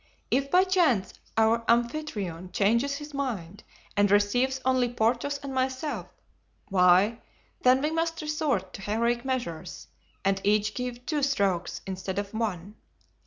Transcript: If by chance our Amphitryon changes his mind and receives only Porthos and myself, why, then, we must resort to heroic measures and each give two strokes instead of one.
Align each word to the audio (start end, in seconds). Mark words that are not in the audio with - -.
If 0.31 0.49
by 0.49 0.63
chance 0.63 1.13
our 1.37 1.63
Amphitryon 1.67 2.53
changes 2.53 2.95
his 2.95 3.13
mind 3.13 3.63
and 3.95 4.09
receives 4.09 4.59
only 4.65 4.89
Porthos 4.91 5.37
and 5.43 5.53
myself, 5.53 6.07
why, 6.69 7.19
then, 7.61 7.83
we 7.83 7.91
must 7.91 8.19
resort 8.23 8.73
to 8.73 8.81
heroic 8.81 9.23
measures 9.23 9.89
and 10.25 10.41
each 10.43 10.73
give 10.73 11.05
two 11.05 11.21
strokes 11.21 11.81
instead 11.85 12.17
of 12.17 12.33
one. 12.33 12.77